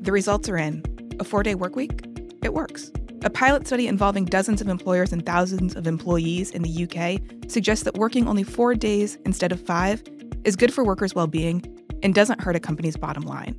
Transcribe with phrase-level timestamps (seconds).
[0.00, 0.82] The results are in.
[1.20, 2.06] A four day work week?
[2.42, 2.90] It works.
[3.22, 7.84] A pilot study involving dozens of employers and thousands of employees in the UK suggests
[7.84, 10.02] that working only four days instead of five
[10.44, 11.62] is good for workers' well being
[12.02, 13.54] and doesn't hurt a company's bottom line.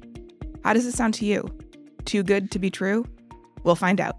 [0.64, 1.48] How does it sound to you?
[2.05, 3.05] Too good to be true?
[3.64, 4.18] We'll find out.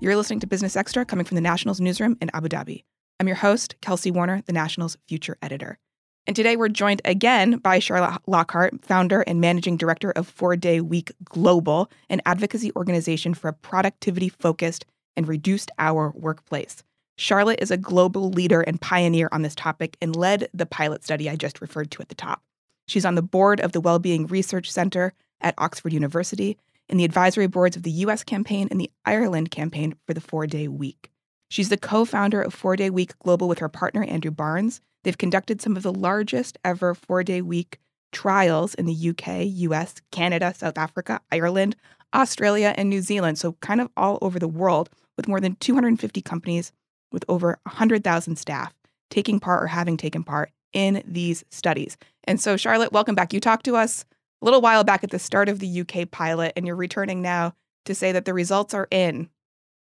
[0.00, 2.84] You're listening to Business Extra coming from the Nationals newsroom in Abu Dhabi.
[3.18, 5.78] I'm your host, Kelsey Warner, the Nationals future editor.
[6.26, 10.80] And today we're joined again by Charlotte Lockhart, founder and managing director of Four Day
[10.80, 14.86] Week Global, an advocacy organization for a productivity focused
[15.18, 16.82] and reduced hour workplace.
[17.18, 21.28] Charlotte is a global leader and pioneer on this topic and led the pilot study
[21.28, 22.42] I just referred to at the top.
[22.88, 25.12] She's on the board of the Wellbeing Research Center
[25.42, 26.56] at Oxford University
[26.88, 30.46] and the advisory boards of the US campaign and the Ireland campaign for the four
[30.46, 31.10] day week.
[31.50, 35.16] She's the co founder of Four Day Week Global with her partner, Andrew Barnes, They've
[35.16, 37.78] conducted some of the largest ever four day week
[38.12, 41.76] trials in the UK, US, Canada, South Africa, Ireland,
[42.14, 43.38] Australia, and New Zealand.
[43.38, 46.72] So, kind of all over the world, with more than 250 companies
[47.12, 48.74] with over 100,000 staff
[49.10, 51.96] taking part or having taken part in these studies.
[52.24, 53.32] And so, Charlotte, welcome back.
[53.32, 54.04] You talked to us
[54.42, 57.54] a little while back at the start of the UK pilot, and you're returning now
[57.84, 59.28] to say that the results are in.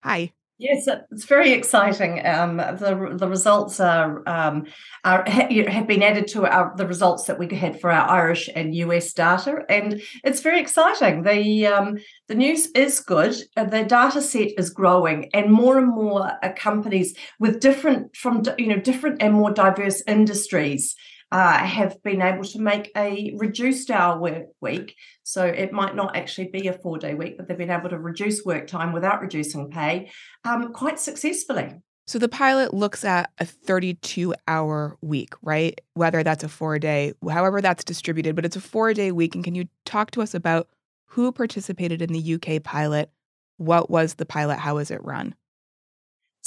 [0.04, 0.32] Hi.
[0.60, 2.26] Yes, it's very exciting.
[2.26, 4.66] Um, the the results are, um,
[5.06, 8.74] are have been added to our, the results that we had for our Irish and
[8.74, 11.22] US data, and it's very exciting.
[11.22, 13.36] the um, The news is good.
[13.56, 18.42] Uh, the data set is growing, and more and more uh, companies with different from
[18.58, 20.96] you know different and more diverse industries
[21.32, 24.96] uh, have been able to make a reduced hour work week.
[25.24, 28.00] So it might not actually be a four day week, but they've been able to
[28.00, 30.12] reduce work time without reducing pay
[30.46, 31.76] um, quite successfully.
[32.06, 35.80] So the pilot looks at a 32 hour week, right?
[35.96, 39.36] Whether that's a four day, however that's distributed, but it's a four day week.
[39.36, 40.70] And can you talk to us about
[41.08, 43.12] who participated in the UK pilot?
[43.58, 44.60] What was the pilot?
[44.60, 45.36] How was it run?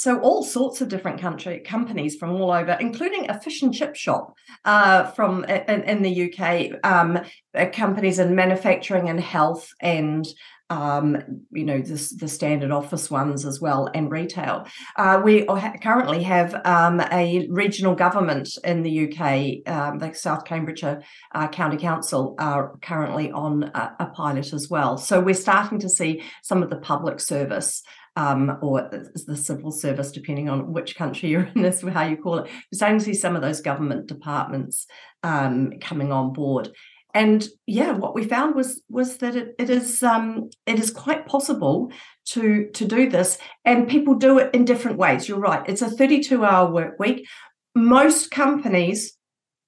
[0.01, 3.95] So all sorts of different country companies from all over, including a fish and chip
[3.95, 4.33] shop
[4.65, 7.19] uh, from in, in, the UK, um,
[7.53, 10.25] uh, companies in manufacturing and health and
[10.71, 11.17] um,
[11.51, 14.65] you know the, the, standard office ones as well and retail.
[14.95, 15.45] Uh, we
[15.83, 21.03] currently have um, a regional government in the UK, um, the South Cambridgeshire
[21.35, 24.97] uh, County Council are currently on a, a, pilot as well.
[24.97, 27.83] So we're starting to see some of the public service
[28.15, 28.89] um, or
[29.25, 32.43] the civil service, depending on which country you're in, as how you call it.
[32.43, 34.87] We're starting to see some of those government departments
[35.23, 36.69] um, coming on board.
[37.13, 41.25] And yeah, what we found was was that it, it is um, it is quite
[41.25, 41.91] possible
[42.27, 45.27] to to do this, and people do it in different ways.
[45.27, 47.27] You're right; it's a 32 hour work week.
[47.75, 49.17] Most companies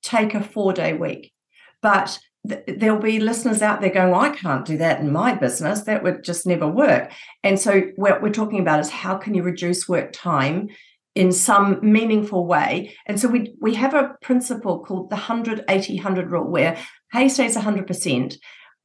[0.01, 1.33] take a four day week,
[1.81, 5.81] but there'll be listeners out there going, well, I can't do that in my business.
[5.81, 7.11] That would just never work.
[7.43, 10.69] And so, what we're talking about is how can you reduce work time
[11.15, 12.95] in some meaningful way?
[13.05, 16.77] And so, we, we have a principle called the 100 80 100 rule where
[17.13, 18.35] pay stays 100%,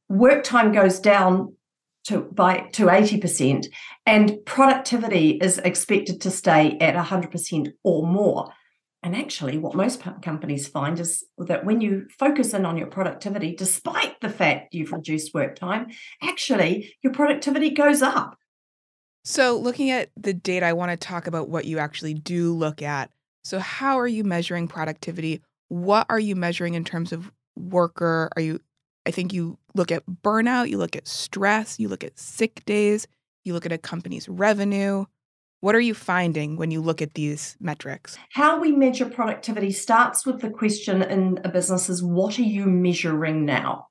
[0.07, 1.55] work time goes down
[2.05, 3.65] to by to 80%
[4.05, 8.53] and productivity is expected to stay at 100% or more
[9.01, 13.55] and actually, what most companies find is that when you focus in on your productivity,
[13.55, 15.87] despite the fact you've reduced work time,
[16.21, 18.37] actually your productivity goes up.
[19.23, 22.81] So, looking at the data, I want to talk about what you actually do look
[22.81, 23.09] at.
[23.45, 25.41] So, how are you measuring productivity?
[25.69, 28.29] What are you measuring in terms of worker?
[28.35, 28.59] Are you,
[29.05, 33.07] I think you look at burnout, you look at stress, you look at sick days,
[33.45, 35.05] you look at a company's revenue.
[35.61, 38.17] What are you finding when you look at these metrics?
[38.31, 42.65] How we measure productivity starts with the question in a business is what are you
[42.65, 43.88] measuring now?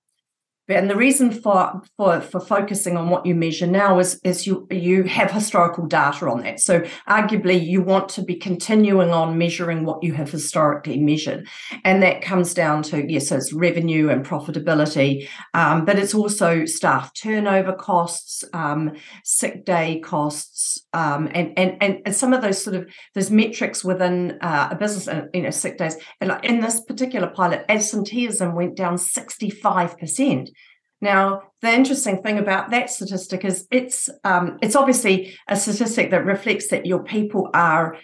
[0.68, 4.66] And the reason for, for, for focusing on what you measure now is, is you,
[4.70, 6.60] you have historical data on that.
[6.60, 11.48] So arguably you want to be continuing on measuring what you have historically measured.
[11.84, 17.14] And that comes down to, yes, it's revenue and profitability, um, but it's also staff
[17.14, 18.92] turnover costs, um,
[19.24, 24.38] sick day costs, um, and, and, and some of those sort of, those metrics within
[24.42, 25.96] uh, a business, uh, you know, sick days.
[26.20, 30.50] And in this particular pilot, absenteeism went down 65%.
[31.00, 36.24] Now, the interesting thing about that statistic is it's um, it's obviously a statistic that
[36.24, 37.96] reflects that your people are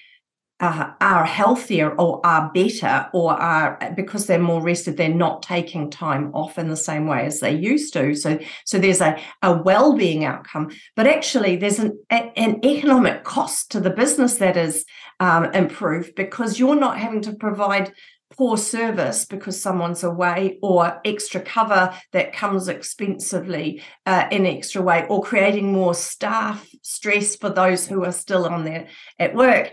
[0.61, 5.91] uh, are healthier or are better or are because they're more rested they're not taking
[5.91, 8.15] time off in the same way as they used to.
[8.15, 10.71] So so there's a, a well-being outcome.
[10.95, 14.85] But actually there's an, an economic cost to the business that is
[15.19, 17.93] um, improved because you're not having to provide
[18.37, 25.07] poor service because someone's away or extra cover that comes expensively uh, in extra way
[25.09, 28.89] or creating more staff stress for those who are still on there
[29.19, 29.73] at work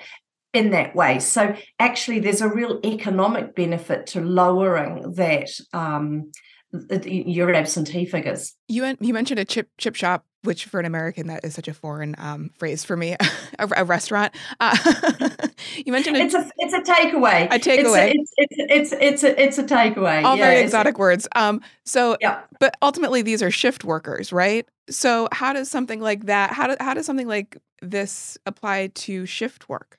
[0.54, 6.30] in that way so actually there's a real economic benefit to lowering that um,
[7.06, 8.56] your absentee figures.
[8.68, 11.74] You you mentioned a chip chip shop, which for an American that is such a
[11.74, 13.16] foreign um, phrase for me.
[13.60, 14.34] a, a, restaurant.
[14.60, 14.76] Uh,
[15.76, 17.46] you mentioned a, it's a it's a takeaway.
[17.46, 18.14] A takeaway.
[18.16, 20.24] It's it's it's it's a, it's a takeaway.
[20.24, 21.28] All yeah, very exotic words.
[21.36, 21.62] Um.
[21.86, 22.42] So yeah.
[22.60, 24.68] But ultimately, these are shift workers, right?
[24.90, 26.52] So how does something like that?
[26.52, 29.98] How do, how does something like this apply to shift work?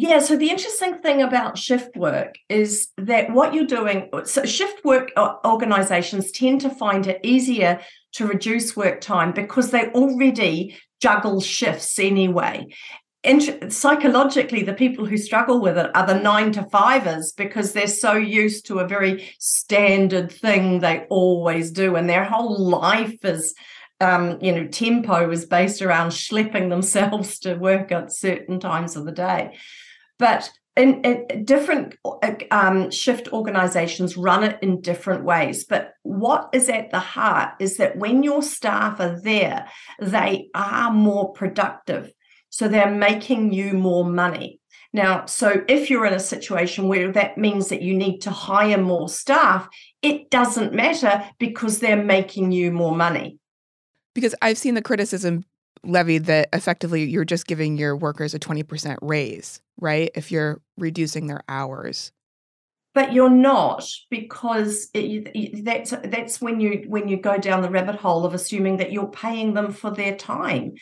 [0.00, 4.84] Yeah, so the interesting thing about shift work is that what you're doing, so shift
[4.84, 5.10] work
[5.44, 7.80] organizations tend to find it easier
[8.12, 12.68] to reduce work time because they already juggle shifts anyway.
[13.24, 17.88] And psychologically, the people who struggle with it are the nine to fivers because they're
[17.88, 23.52] so used to a very standard thing they always do, and their whole life is
[24.00, 29.04] um, you know, tempo is based around schlepping themselves to work at certain times of
[29.04, 29.58] the day.
[30.18, 31.96] But in, in different
[32.50, 35.64] um, shift organizations run it in different ways.
[35.64, 39.68] But what is at the heart is that when your staff are there,
[40.00, 42.12] they are more productive.
[42.50, 44.60] So they're making you more money.
[44.92, 48.78] Now, so if you're in a situation where that means that you need to hire
[48.78, 49.68] more staff,
[50.00, 53.38] it doesn't matter because they're making you more money.
[54.14, 55.44] Because I've seen the criticism
[55.84, 60.10] levied that effectively you're just giving your workers a 20% raise, right?
[60.14, 62.12] If you're reducing their hours.
[62.94, 67.94] But you're not because it, that's that's when you when you go down the rabbit
[67.94, 70.72] hole of assuming that you're paying them for their time.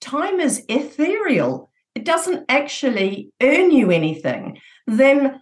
[0.00, 1.70] Time is ethereal.
[1.94, 4.58] It doesn't actually earn you anything.
[4.86, 5.40] Them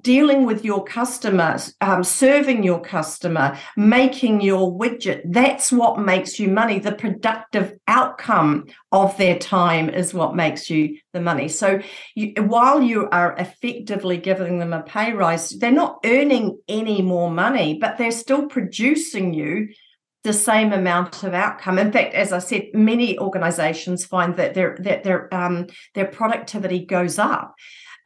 [0.00, 6.48] dealing with your customers, um, serving your customer, making your widget, that's what makes you
[6.48, 6.78] money.
[6.78, 11.48] The productive outcome of their time is what makes you the money.
[11.48, 11.80] So
[12.14, 17.30] you, while you are effectively giving them a pay rise, they're not earning any more
[17.30, 19.68] money, but they're still producing you
[20.22, 21.78] the same amount of outcome.
[21.78, 26.86] In fact, as I said, many organizations find that their that their um, their productivity
[26.86, 27.54] goes up.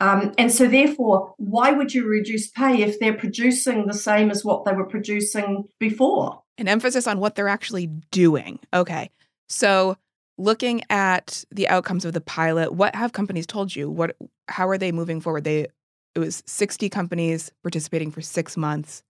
[0.00, 4.44] Um, and so, therefore, why would you reduce pay if they're producing the same as
[4.44, 6.42] what they were producing before?
[6.56, 8.60] An emphasis on what they're actually doing.
[8.72, 9.10] Okay.
[9.48, 9.96] So,
[10.36, 13.90] looking at the outcomes of the pilot, what have companies told you?
[13.90, 14.16] What,
[14.46, 15.44] how are they moving forward?
[15.44, 15.66] They,
[16.14, 19.02] it was 60 companies participating for six months.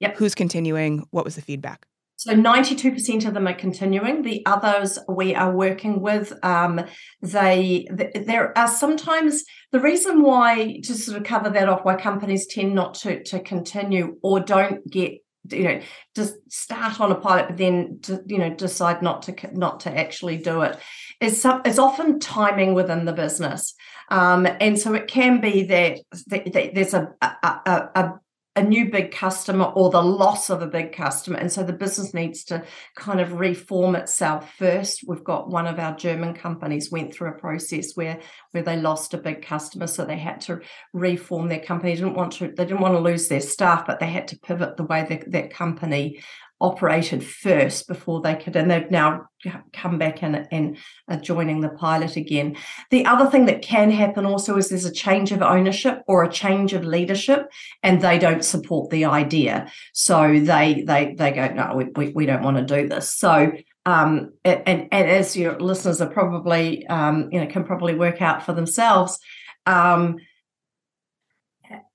[0.00, 0.16] Yep.
[0.16, 1.06] Who's continuing?
[1.10, 1.86] What was the feedback?
[2.24, 4.22] So 92% of them are continuing.
[4.22, 6.80] The others we are working with, um,
[7.20, 12.46] they there are sometimes the reason why to sort of cover that off why companies
[12.46, 15.18] tend not to to continue or don't get
[15.50, 15.80] you know
[16.16, 19.94] just start on a pilot but then to, you know decide not to not to
[19.94, 20.78] actually do it
[21.20, 23.74] is some, is often timing within the business
[24.10, 28.12] um, and so it can be that, that, that there's a, a, a,
[28.56, 31.38] a new big customer or the loss of a big customer.
[31.38, 32.64] And so the business needs to
[32.94, 35.02] kind of reform itself first.
[35.06, 38.20] We've got one of our German companies went through a process where
[38.52, 39.88] where they lost a big customer.
[39.88, 40.60] So they had to
[40.92, 41.92] reform their company.
[41.92, 44.38] They didn't want to, they didn't want to lose their staff, but they had to
[44.38, 46.22] pivot the way that, that company
[46.64, 49.26] operated first before they could, and they've now
[49.72, 50.78] come back and, and
[51.08, 52.56] are joining the pilot again.
[52.90, 56.32] The other thing that can happen also is there's a change of ownership or a
[56.32, 57.50] change of leadership,
[57.82, 59.70] and they don't support the idea.
[59.92, 63.14] So they they they go, no, we, we, we don't want to do this.
[63.14, 63.52] So
[63.86, 68.42] um, and, and as your listeners are probably um, you know can probably work out
[68.42, 69.18] for themselves.
[69.66, 70.16] Um,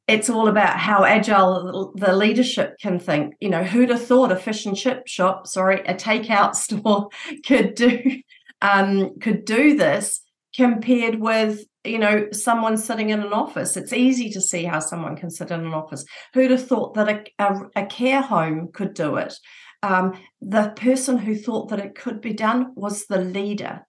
[0.10, 3.36] it's all about how agile the leadership can think.
[3.40, 7.10] You know, who'd have thought a fish and chip shop, sorry, a takeout store
[7.46, 8.22] could do
[8.62, 10.22] um, could do this
[10.56, 13.78] compared with you know someone sitting in an office.
[13.78, 16.04] It's easy to see how someone can sit in an office.
[16.34, 19.36] Who'd have thought that a, a, a care home could do it?
[19.84, 23.86] Um, the person who thought that it could be done was the leader.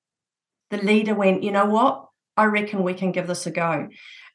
[0.71, 2.07] The leader went, you know what?
[2.37, 3.89] I reckon we can give this a go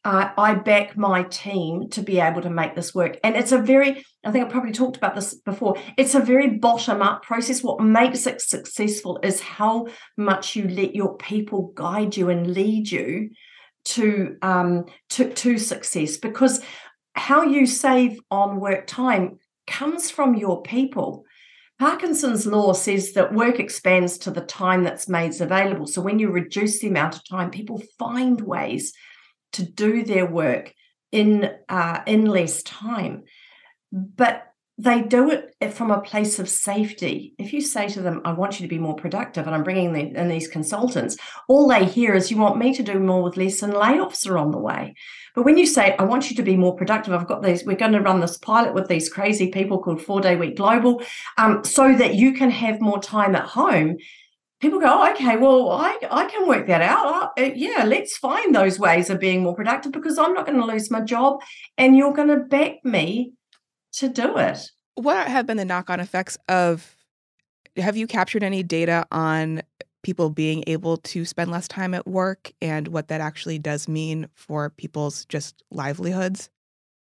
[0.05, 3.17] uh, I back my team to be able to make this work.
[3.23, 6.51] And it's a very, I think I probably talked about this before, it's a very
[6.57, 7.63] bottom up process.
[7.63, 12.91] What makes it successful is how much you let your people guide you and lead
[12.91, 13.31] you
[13.85, 16.61] to um, to, to success because
[17.13, 21.25] how you save on work time comes from your people.
[21.79, 25.87] Parkinson's law says that work expands to the time that's made available.
[25.87, 28.93] So when you reduce the amount of time, people find ways
[29.55, 30.73] to do their work
[31.11, 33.23] in uh, in less time.
[33.91, 34.45] But
[34.77, 35.31] they do
[35.61, 37.33] it from a place of safety.
[37.37, 39.95] If you say to them, I want you to be more productive, and I'm bringing
[39.95, 41.15] in these consultants,
[41.47, 44.37] all they hear is, You want me to do more with less, and layoffs are
[44.37, 44.95] on the way.
[45.33, 47.77] But when you say, I want you to be more productive, I've got these, we're
[47.77, 51.01] going to run this pilot with these crazy people called Four Day Week Global,
[51.37, 53.95] um, so that you can have more time at home.
[54.65, 57.33] People go, oh, okay, well, I, I can work that out.
[57.37, 60.65] Uh, yeah, let's find those ways of being more productive because I'm not going to
[60.65, 61.41] lose my job
[61.77, 63.33] and you're going to back me
[63.97, 64.57] to do it.
[64.95, 66.95] What have been the knock on effects of?
[67.77, 69.61] Have you captured any data on
[70.01, 74.27] people being able to spend less time at work and what that actually does mean
[74.33, 76.49] for people's just livelihoods?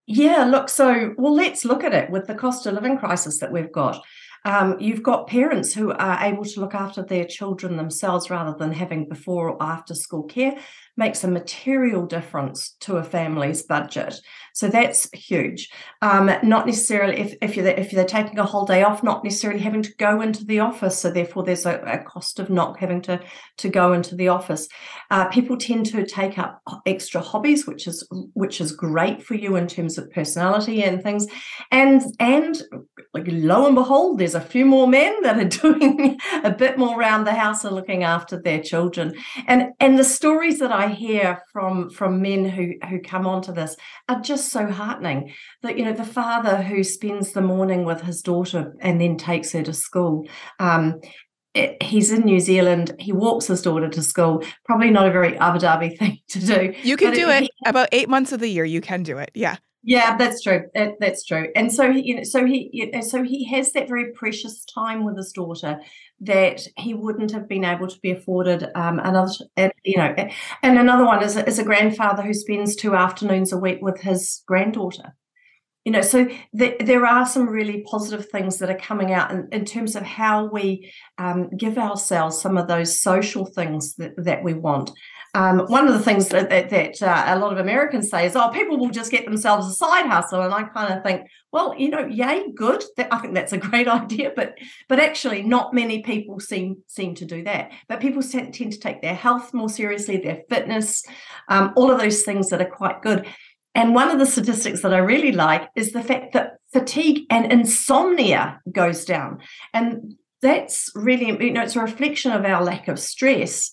[0.08, 3.52] Yeah, look, so well, let's look at it with the cost of living crisis that
[3.52, 4.02] we've got.
[4.44, 8.72] Um, you've got parents who are able to look after their children themselves rather than
[8.72, 10.58] having before or after school care
[10.98, 14.20] makes a material difference to a family's budget.
[14.54, 15.70] So that's huge.
[16.02, 19.62] Um, not necessarily if, if you're if they're taking a whole day off, not necessarily
[19.62, 21.00] having to go into the office.
[21.00, 23.22] So therefore, there's a, a cost of not having to
[23.58, 24.68] to go into the office.
[25.10, 29.56] Uh, people tend to take up extra hobbies, which is which is great for you
[29.56, 31.28] in terms of personality and things.
[31.72, 32.62] And and
[33.14, 37.00] like lo and behold, there's a few more men that are doing a bit more
[37.00, 39.14] around the house and looking after their children.
[39.48, 43.76] And and the stories that I hear from from men who who come onto this
[44.08, 45.34] are just so heartening.
[45.62, 49.52] That you know the father who spends the morning with his daughter and then takes
[49.54, 50.28] her to school.
[50.60, 51.02] Um,
[51.54, 52.96] it, he's in New Zealand.
[53.00, 54.44] He walks his daughter to school.
[54.66, 56.74] Probably not a very Abu Dhabi thing to do.
[56.84, 58.66] You can do it, it he, about eight months of the year.
[58.66, 59.32] You can do it.
[59.34, 59.58] Yeah.
[59.84, 60.68] Yeah, that's true.
[60.76, 61.48] That, that's true.
[61.56, 64.64] And so he, you know, so he, you know, so he has that very precious
[64.66, 65.80] time with his daughter
[66.22, 68.70] that he wouldn't have been able to be afforded.
[68.76, 69.32] Um, another,
[69.84, 70.14] you know,
[70.62, 74.44] and another one is is a grandfather who spends two afternoons a week with his
[74.46, 75.16] granddaughter.
[75.84, 79.48] You know, so th- there are some really positive things that are coming out in,
[79.52, 84.44] in terms of how we um, give ourselves some of those social things that, that
[84.44, 84.92] we want.
[85.34, 88.36] Um, one of the things that, that, that uh, a lot of Americans say is,
[88.36, 91.74] "Oh, people will just get themselves a side hustle," and I kind of think, well,
[91.78, 92.84] you know, yay, good.
[92.98, 94.58] I think that's a great idea, but
[94.90, 97.72] but actually, not many people seem seem to do that.
[97.88, 101.04] But people tend, to take their health more seriously, their fitness,
[101.48, 103.26] um, all of those things that are quite good.
[103.74, 107.50] And one of the statistics that I really like is the fact that fatigue and
[107.54, 109.40] insomnia goes down,
[109.74, 113.72] and that's really you know it's a reflection of our lack of stress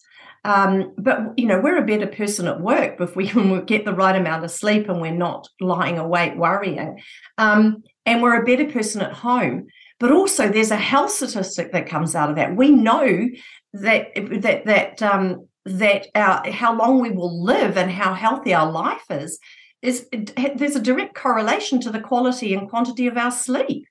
[0.49, 3.93] um, but you know, we're a better person at work if we can get the
[3.93, 7.03] right amount of sleep and we're not lying awake worrying.
[7.37, 9.67] Um, and we're a better person at home.
[10.01, 12.57] But also, there's a health statistic that comes out of that.
[12.57, 13.29] We know
[13.75, 18.71] that that that um, that our how long we will live and how healthy our
[18.71, 19.39] life is
[19.83, 20.09] is
[20.57, 23.87] there's a direct correlation to the quality and quantity of our sleep.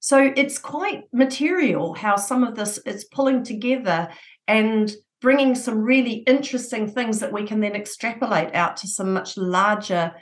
[0.00, 4.08] So it's quite material how some of this is pulling together
[4.48, 9.36] and bringing some really interesting things that we can then extrapolate out to some much
[9.36, 10.12] larger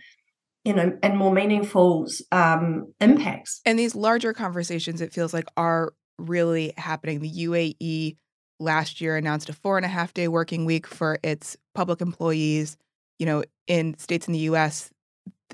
[0.64, 3.60] you know and more meaningful um, impacts.
[3.64, 7.20] And these larger conversations it feels like are really happening.
[7.20, 8.16] The uae
[8.60, 12.76] last year announced a four and a half day working week for its public employees.
[13.18, 14.90] You know in states in the us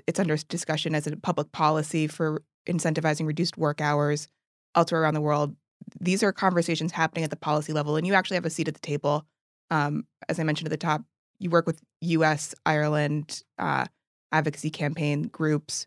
[0.09, 4.27] it's under discussion as a public policy for incentivizing reduced work hours
[4.75, 5.55] elsewhere around the world.
[6.01, 8.75] These are conversations happening at the policy level and you actually have a seat at
[8.75, 9.25] the table
[9.75, 11.03] um, as I mentioned at the top,
[11.41, 13.87] you work with U.S., Ireland uh,
[14.31, 15.87] advocacy campaign groups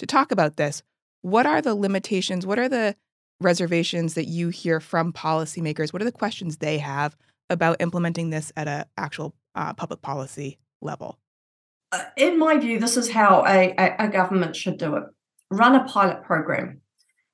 [0.00, 0.82] to talk about this.
[1.22, 2.46] What are the limitations?
[2.46, 2.96] What are the
[3.40, 5.92] reservations that you hear from policymakers?
[5.92, 7.16] What are the questions they have
[7.48, 11.18] about implementing this at an actual uh, public policy level?
[11.92, 15.04] Uh, in my view, this is how a, a, a, government should do it
[15.50, 16.80] run a pilot program.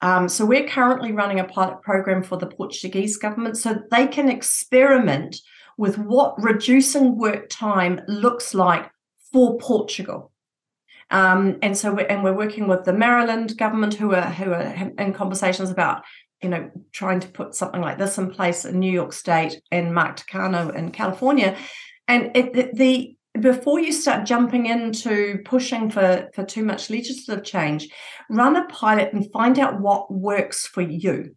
[0.00, 4.28] Um, so, we're currently running a pilot program for the Portuguese government so they can
[4.28, 5.36] experiment
[5.76, 8.90] with what reducing work time looks like
[9.32, 10.30] for Portugal.
[11.10, 14.92] Um, and so, we're, and we're working with the Maryland government, who are who are
[14.98, 16.02] in conversations about,
[16.42, 19.94] you know, trying to put something like this in place in New York State and
[19.94, 21.56] Mark Takano in California.
[22.08, 27.88] And it, the before you start jumping into pushing for for too much legislative change,
[28.30, 31.34] run a pilot and find out what works for you.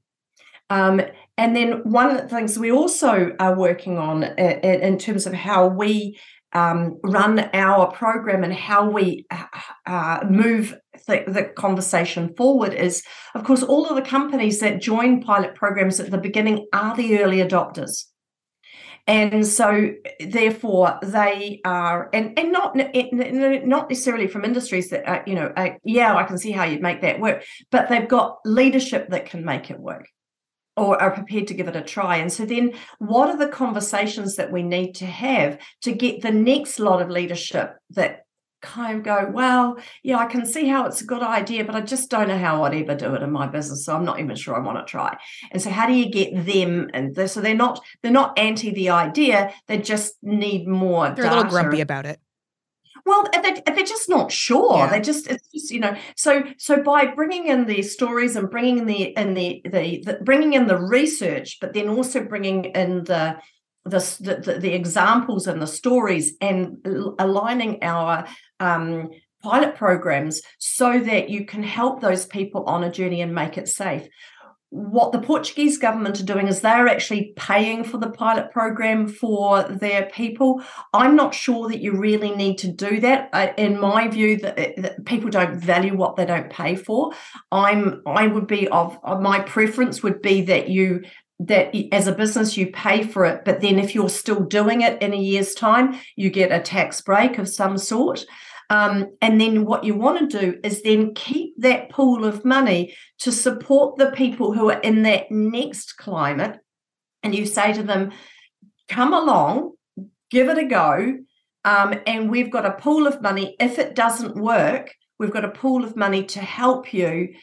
[0.70, 1.02] Um,
[1.38, 5.34] and then one of the things we also are working on uh, in terms of
[5.34, 6.20] how we
[6.54, 9.46] um, run our program and how we uh,
[9.86, 13.04] uh, move the, conversation forward is,
[13.36, 17.20] of course, all of the companies that join pilot programs at the beginning are the
[17.20, 18.06] early adopters.
[19.06, 25.34] and so therefore they are and and not not necessarily from industries that are, you
[25.34, 25.54] know
[25.86, 29.46] yeah I can see how you'd make that work but they've got leadership that can
[29.46, 30.08] make it work
[30.78, 32.18] or are prepared to give it a try.
[32.18, 36.32] And so then what are the conversations that we need to have to get the
[36.32, 38.26] next lot of leadership that
[38.62, 41.82] kind of go, well, yeah, I can see how it's a good idea, but I
[41.82, 43.86] just don't know how I'd ever do it in my business.
[43.86, 45.18] So I'm not even sure I want to try.
[45.52, 48.90] And so how do you get them and so they're not they're not anti the
[48.92, 51.08] idea, they just need more.
[51.10, 51.30] They're data.
[51.30, 52.20] a little grumpy about it.
[53.08, 54.78] Well, they, they're just not sure.
[54.78, 54.92] Yeah.
[54.92, 55.96] They just it's just you know.
[56.18, 60.20] So so by bringing in the stories and bringing in the in the, the the
[60.22, 63.38] bringing in the research, but then also bringing in the
[63.86, 66.86] the, the, the examples and the stories and
[67.20, 68.28] aligning our
[68.60, 69.10] um,
[69.42, 73.68] pilot programs so that you can help those people on a journey and make it
[73.68, 74.08] safe.
[74.70, 79.64] What the Portuguese government are doing is they're actually paying for the pilot program for
[79.64, 80.62] their people.
[80.94, 83.30] I'm not sure that you really need to do that.
[83.32, 87.14] Uh, in my view, that, that, people don't value what they don't pay for.
[87.50, 91.04] I'm I would be of, of my preference would be that you
[91.40, 95.02] that as a business you pay for it, but then if you're still doing it
[95.02, 98.26] in a year's time, you get a tax break of some sort.
[98.70, 102.96] Um, and then what you want to do is then keep that pool of money
[103.20, 106.60] to support the people who are in that next climate.
[107.24, 108.12] And you say to them,
[108.90, 109.74] come along,
[110.30, 111.18] give it a go.
[111.64, 113.56] Um, and we've got a pool of money.
[113.60, 117.36] If it doesn't work, we've got a pool of money to help you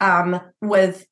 [0.00, 1.06] um, with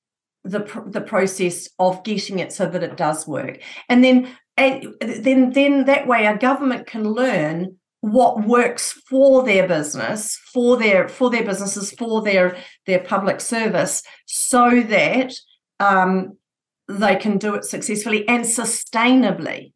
[0.45, 5.51] the the process of getting it so that it does work and then and then
[5.51, 11.31] then that way our government can learn what works for their business for their for
[11.31, 15.35] their businesses for their their public service so that
[15.81, 16.37] um,
[16.88, 19.73] they can do it successfully and sustainably.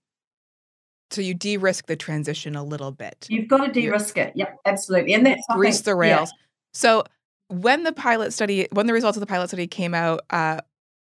[1.11, 3.27] So you de-risk the transition a little bit.
[3.29, 4.33] You've got to de-risk You're, it.
[4.37, 5.15] Yep absolutely.
[5.15, 6.31] And that's grease the rails.
[6.31, 6.45] Yeah.
[6.73, 7.05] so
[7.49, 10.61] when the pilot study, when the results of the pilot study came out uh,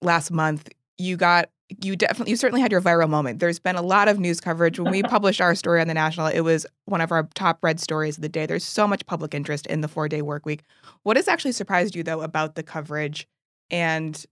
[0.01, 1.49] last month, you got
[1.81, 3.39] you definitely you certainly had your viral moment.
[3.39, 4.79] There's been a lot of news coverage.
[4.79, 7.79] When we published our story on the National, it was one of our top read
[7.79, 8.45] stories of the day.
[8.45, 10.63] There's so much public interest in the four day work week.
[11.03, 13.27] What has actually surprised you though about the coverage,
[13.69, 14.23] and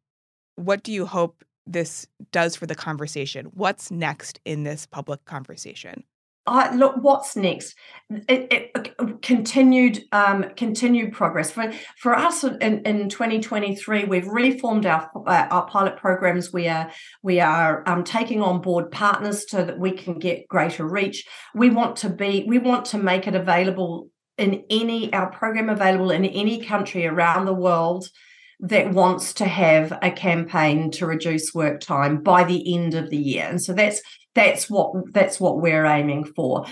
[0.56, 3.47] what do you hope this does for the conversation?
[3.54, 6.04] What's next in this public conversation?
[6.48, 7.76] Look, what's next?
[8.10, 14.06] It, it, continued, um, continued progress for for us in, in 2023.
[14.06, 16.54] We've reformed our uh, our pilot programs.
[16.54, 16.90] We are
[17.22, 21.28] we are um, taking on board partners so that we can get greater reach.
[21.54, 26.12] We want to be we want to make it available in any our program available
[26.12, 28.10] in any country around the world
[28.60, 33.17] that wants to have a campaign to reduce work time by the end of the
[33.17, 33.46] year.
[33.48, 34.02] And so that's
[34.34, 36.65] that's what that's what we're aiming for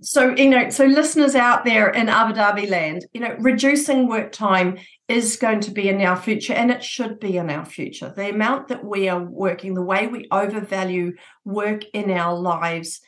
[0.00, 4.30] so you know so listeners out there in abu dhabi land you know reducing work
[4.30, 8.12] time is going to be in our future and it should be in our future
[8.16, 11.12] the amount that we are working the way we overvalue
[11.44, 13.00] work in our lives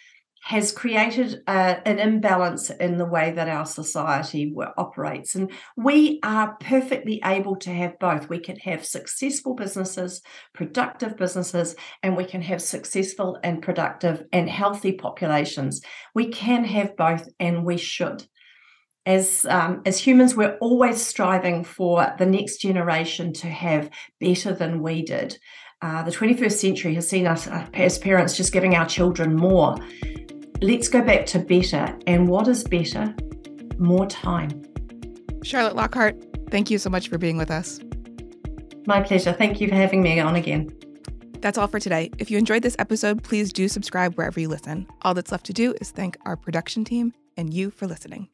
[0.45, 5.35] has created uh, an imbalance in the way that our society operates.
[5.35, 8.29] And we are perfectly able to have both.
[8.29, 10.23] We can have successful businesses,
[10.55, 15.83] productive businesses, and we can have successful and productive and healthy populations.
[16.15, 18.27] We can have both, and we should.
[19.05, 24.83] As, um, as humans, we're always striving for the next generation to have better than
[24.83, 25.39] we did.
[25.81, 29.77] Uh, the 21st century has seen us uh, as parents just giving our children more
[30.61, 31.97] let's go back to better.
[32.07, 33.15] And what is better?
[33.79, 34.63] More time.
[35.43, 36.17] Charlotte Lockhart,
[36.51, 37.81] thank you so much for being with us.
[38.87, 39.33] My pleasure.
[39.33, 40.71] Thank you for having me on again.
[41.41, 42.11] That's all for today.
[42.19, 44.89] If you enjoyed this episode, please do subscribe wherever you listen.
[45.03, 48.29] All that's left to do is thank our production team and you for listening.